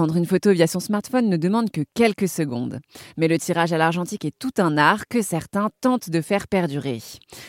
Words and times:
Prendre 0.00 0.16
une 0.16 0.24
photo 0.24 0.50
via 0.50 0.66
son 0.66 0.80
smartphone 0.80 1.28
ne 1.28 1.36
demande 1.36 1.70
que 1.70 1.82
quelques 1.92 2.26
secondes. 2.26 2.80
Mais 3.18 3.28
le 3.28 3.36
tirage 3.36 3.74
à 3.74 3.76
l'argentique 3.76 4.24
est 4.24 4.34
tout 4.38 4.54
un 4.56 4.78
art 4.78 5.08
que 5.08 5.20
certains 5.20 5.68
tentent 5.82 6.08
de 6.08 6.22
faire 6.22 6.48
perdurer. 6.48 7.02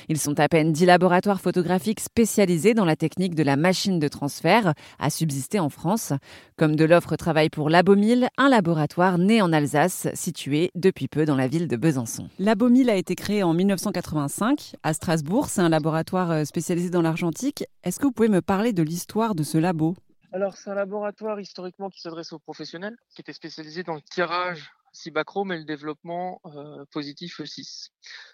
Ils 0.09 0.17
sont 0.17 0.38
à 0.38 0.50
peine 0.50 0.74
10 0.74 0.88
laboratoires 0.88 1.40
photographiques 1.40 2.02
spécialisés 2.02 2.74
dans 2.74 2.84
la 2.84 2.98
technique 2.98 3.36
de 3.36 3.44
la 3.44 3.56
machine 3.56 4.00
de 4.00 4.08
transfert 4.10 4.74
à 5.00 5.10
subsister 5.10 5.62
en 5.62 5.70
France. 5.70 6.12
Comme 6.58 6.76
de 6.76 6.84
l'offre 6.84 7.16
travaille 7.16 7.50
pour 7.50 7.70
Labomil, 7.70 8.28
un 8.37 8.49
laboratoire 8.49 9.18
né 9.18 9.42
en 9.42 9.54
Alsace, 9.54 10.10
situé 10.13 10.72
depuis 10.76 11.08
peu 11.08 11.24
dans 11.24 11.38
la 11.38 11.47
ville 11.47 11.70
de 11.70 11.78
Besançon. 11.78 12.28
Labomil 12.38 12.90
a 12.90 12.97
été 12.97 13.15
créé 13.15 13.44
en 13.44 13.54
1985 13.54 14.76
à 14.83 14.94
Strasbourg. 14.94 15.47
C'est 15.47 15.62
un 15.62 15.70
laboratoire 15.70 16.31
euh, 16.31 16.44
spécialisé 16.44 16.90
dans 16.90 17.02
l'argentique. 17.02 17.63
Est-ce 17.86 17.98
que 17.98 18.08
vous 18.08 18.12
pouvez 18.12 18.27
me 18.27 18.41
parler 18.41 18.73
de 18.73 18.84
l'histoire 18.84 19.36
de 19.36 19.44
ce 19.44 19.58
labo? 19.58 19.95
Alors, 20.34 20.55
c'est 20.55 20.70
un 20.70 20.76
laboratoire 20.76 21.40
historiquement 21.40 21.90
qui 21.90 22.00
s'adresse 22.00 22.31
aux 22.31 22.40
professionnels, 22.40 22.98
qui 23.13 23.22
était 23.22 23.34
spécialisé 23.34 23.84
dans 23.84 23.95
le 23.95 24.02
tirage 24.02 24.72
cibachrome 24.94 25.52
et 25.52 25.58
le 25.58 25.66
développement 25.66 26.41
euh, 26.45 26.85
positif 26.91 27.39
E6. 27.39 27.89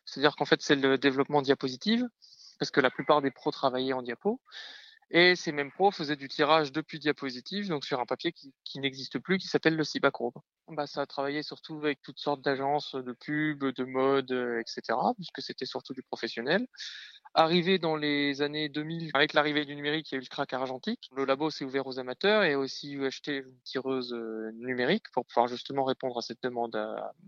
C'est-à-dire 0.05 0.35
qu'en 0.35 0.45
fait, 0.45 0.61
c'est 0.61 0.75
le 0.75 0.97
développement 0.97 1.41
diapositive, 1.41 2.07
parce 2.59 2.71
que 2.71 2.81
la 2.81 2.91
plupart 2.91 3.21
des 3.21 3.31
pros 3.31 3.51
travaillaient 3.51 3.93
en 3.93 4.01
diapo. 4.01 4.39
Et 5.09 5.35
ces 5.37 5.53
mêmes 5.53 5.71
pros 5.71 5.91
faisaient 5.91 6.17
du 6.17 6.27
tirage 6.27 6.73
depuis 6.73 6.99
diapositive, 6.99 7.69
donc 7.69 7.85
sur 7.85 7.99
un 7.99 8.05
papier 8.05 8.33
qui, 8.33 8.79
n'existe 8.79 9.19
plus, 9.19 9.37
qui 9.37 9.47
s'appelle 9.47 9.77
le 9.77 9.83
cibachrome. 9.85 10.33
Bah, 10.67 10.85
ça 10.85 11.01
a 11.01 11.05
travaillé 11.05 11.43
surtout 11.43 11.77
avec 11.77 12.01
toutes 12.01 12.19
sortes 12.19 12.41
d'agences 12.41 12.93
de 12.93 13.13
pub, 13.13 13.63
de 13.63 13.83
mode, 13.85 14.31
euh, 14.33 14.59
etc., 14.59 14.97
puisque 15.15 15.41
c'était 15.41 15.65
surtout 15.65 15.93
du 15.93 16.03
professionnel. 16.03 16.67
Arrivé 17.33 17.77
dans 17.77 17.95
les 17.95 18.41
années 18.41 18.69
2000, 18.69 19.11
avec 19.13 19.33
l'arrivée 19.33 19.65
du 19.65 19.75
numérique, 19.75 20.11
il 20.11 20.15
y 20.15 20.17
a 20.17 20.19
eu 20.19 20.21
le 20.21 20.27
crack 20.27 20.53
argentique. 20.53 21.09
Le 21.15 21.25
labo 21.25 21.49
s'est 21.49 21.65
ouvert 21.65 21.85
aux 21.87 21.99
amateurs 21.99 22.43
et 22.43 22.53
a 22.53 22.59
aussi 22.59 22.97
acheté 23.05 23.37
une 23.37 23.59
tireuse 23.63 24.13
euh, 24.13 24.51
numérique 24.59 25.05
pour 25.13 25.25
pouvoir 25.25 25.47
justement 25.47 25.83
répondre 25.83 26.17
à 26.17 26.21
cette 26.21 26.41
demande 26.41 26.77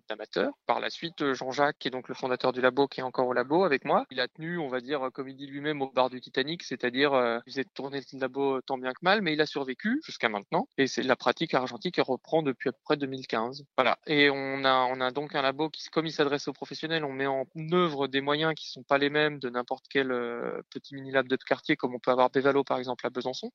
d'amateurs. 0.07 0.53
Par 0.65 0.79
la 0.79 0.89
suite, 0.89 1.33
Jean-Jacques, 1.33 1.77
qui 1.79 1.87
est 1.87 1.91
donc 1.91 2.07
le 2.07 2.15
fondateur 2.15 2.51
du 2.51 2.61
labo, 2.61 2.87
qui 2.87 2.99
est 3.01 3.03
encore 3.03 3.27
au 3.27 3.33
labo 3.33 3.63
avec 3.63 3.85
moi, 3.85 4.05
il 4.11 4.19
a 4.19 4.27
tenu, 4.27 4.57
on 4.57 4.67
va 4.67 4.81
dire, 4.81 5.09
comme 5.13 5.29
il 5.29 5.35
dit 5.35 5.47
lui-même, 5.47 5.81
au 5.81 5.91
bar 5.91 6.09
du 6.09 6.21
Titanic, 6.21 6.63
c'est-à-dire, 6.63 7.13
euh, 7.13 7.39
il 7.45 7.51
faisait 7.51 7.65
tourner 7.73 8.01
le 8.13 8.19
labo 8.19 8.61
tant 8.61 8.77
bien 8.77 8.91
que 8.91 8.99
mal, 9.01 9.21
mais 9.21 9.33
il 9.33 9.41
a 9.41 9.45
survécu 9.45 10.01
jusqu'à 10.05 10.29
maintenant. 10.29 10.67
Et 10.77 10.87
c'est 10.87 11.03
la 11.03 11.15
pratique 11.15 11.53
argentique 11.53 11.95
qui 11.95 12.01
reprend 12.01 12.41
depuis 12.41 12.69
à 12.69 12.71
peu 12.71 12.79
près 12.83 12.97
2015. 12.97 13.63
Voilà. 13.77 13.99
Et 14.07 14.29
on 14.29 14.63
a, 14.63 14.85
on 14.85 15.01
a 15.01 15.11
donc 15.11 15.35
un 15.35 15.41
labo 15.41 15.69
qui, 15.69 15.87
comme 15.89 16.05
il 16.05 16.11
s'adresse 16.11 16.47
aux 16.47 16.53
professionnels, 16.53 17.03
on 17.03 17.13
met 17.13 17.27
en 17.27 17.45
œuvre 17.73 18.07
des 18.07 18.21
moyens 18.21 18.53
qui 18.55 18.69
sont 18.69 18.83
pas 18.83 18.97
les 18.97 19.09
mêmes 19.09 19.39
de 19.39 19.49
n'importe 19.49 19.87
quel 19.89 20.11
euh, 20.11 20.61
petit 20.69 20.95
mini 20.95 21.11
lab 21.11 21.27
de 21.27 21.35
quartier 21.35 21.75
comme 21.75 21.95
on 21.95 21.99
peut 21.99 22.11
avoir 22.11 22.29
Bévalo 22.29 22.63
par 22.63 22.77
exemple 22.77 23.05
à 23.05 23.09
Besançon, 23.09 23.51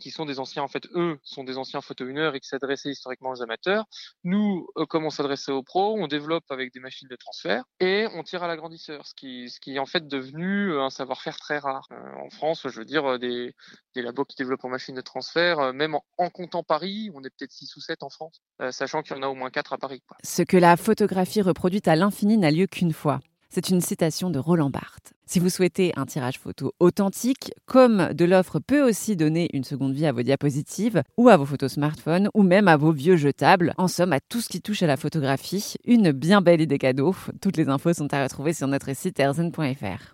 qui 0.00 0.10
sont 0.10 0.24
des 0.24 0.38
anciens 0.38 0.62
en 0.62 0.68
fait 0.68 0.86
eux 0.94 1.18
sont 1.22 1.44
des 1.44 1.58
anciens 1.58 1.80
photo 1.80 2.04
et 2.08 2.40
qui 2.40 2.48
s'adressaient 2.48 2.90
historiquement 2.90 3.30
aux 3.30 3.42
amateurs. 3.42 3.84
Nous, 4.24 4.68
euh, 4.76 4.86
comme 4.86 5.04
on 5.04 5.10
s'adressait 5.10 5.52
aux 5.52 5.62
pros, 5.62 5.96
on 5.98 6.06
développe 6.06 6.44
avec 6.50 6.72
des 6.72 6.80
machines 6.80 7.08
de 7.08 7.16
transfert 7.16 7.64
et 7.80 8.06
on 8.14 8.22
tire 8.22 8.42
à 8.42 8.48
l'agrandisseur, 8.48 9.06
ce 9.06 9.14
qui 9.14 9.48
ce 9.48 9.60
qui 9.60 9.76
est 9.76 9.78
en 9.78 9.86
fait 9.86 10.06
devenu 10.06 10.70
euh, 10.70 10.82
un 10.82 10.90
savoir-faire 10.90 11.36
très 11.36 11.58
rare 11.58 11.88
en 12.18 12.30
France. 12.30 12.66
Je 12.68 12.78
veux 12.78 12.84
dire 12.84 13.18
des 13.18 13.54
des 13.94 14.02
labos 14.02 14.24
qui 14.24 14.36
développent 14.36 14.64
en 14.64 14.68
machine 14.68 14.94
de 14.94 15.00
transfert, 15.00 15.72
même 15.72 15.96
en, 16.18 16.30
comptant 16.30 16.62
Paris, 16.62 17.10
on 17.14 17.22
est 17.22 17.30
peut-être 17.30 17.52
6 17.52 17.76
ou 17.76 17.80
7 17.80 18.02
en 18.02 18.10
France, 18.10 18.40
sachant 18.70 19.02
qu'il 19.02 19.16
y 19.16 19.18
en 19.18 19.22
a 19.22 19.28
au 19.28 19.34
moins 19.34 19.50
4 19.50 19.72
à 19.72 19.78
Paris. 19.78 20.02
Ce 20.22 20.42
que 20.42 20.56
la 20.56 20.76
photographie 20.76 21.42
reproduite 21.42 21.88
à 21.88 21.96
l'infini 21.96 22.36
n'a 22.36 22.50
lieu 22.50 22.66
qu'une 22.66 22.92
fois. 22.92 23.20
C'est 23.54 23.68
une 23.68 23.80
citation 23.80 24.30
de 24.30 24.40
Roland 24.40 24.68
Barthes. 24.68 25.12
Si 25.26 25.38
vous 25.38 25.48
souhaitez 25.48 25.92
un 25.94 26.06
tirage 26.06 26.40
photo 26.40 26.72
authentique, 26.80 27.52
comme 27.66 28.12
de 28.12 28.24
l'offre 28.24 28.58
peut 28.58 28.82
aussi 28.82 29.14
donner 29.14 29.48
une 29.52 29.62
seconde 29.62 29.94
vie 29.94 30.06
à 30.06 30.12
vos 30.12 30.22
diapositives 30.22 31.04
ou 31.16 31.28
à 31.28 31.36
vos 31.36 31.46
photos 31.46 31.74
smartphones 31.74 32.30
ou 32.34 32.42
même 32.42 32.66
à 32.66 32.76
vos 32.76 32.90
vieux 32.90 33.14
jetables, 33.14 33.72
en 33.78 33.86
somme 33.86 34.12
à 34.12 34.18
tout 34.18 34.40
ce 34.40 34.48
qui 34.48 34.60
touche 34.60 34.82
à 34.82 34.88
la 34.88 34.96
photographie, 34.96 35.74
une 35.84 36.10
bien 36.10 36.40
belle 36.40 36.62
idée 36.62 36.78
cadeau. 36.78 37.14
Toutes 37.40 37.56
les 37.56 37.68
infos 37.68 37.94
sont 37.94 38.12
à 38.12 38.24
retrouver 38.24 38.54
sur 38.54 38.66
notre 38.66 38.92
site 38.92 39.20
erzen.fr. 39.20 40.13